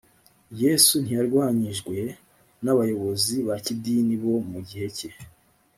yesu 0.61 0.93
ntiyarwanyijwe 1.03 1.97
n 2.63 2.65
abayobozi 2.73 3.35
ba 3.47 3.55
kidini 3.65 4.15
bo 4.21 4.33
mu 4.51 4.59
gihe 4.67 4.87
cye 4.97 5.09